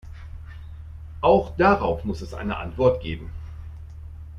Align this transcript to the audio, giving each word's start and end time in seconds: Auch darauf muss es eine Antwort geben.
Auch 1.21 1.55
darauf 1.57 2.03
muss 2.05 2.21
es 2.21 2.33
eine 2.33 2.57
Antwort 2.57 3.03
geben. 3.03 3.29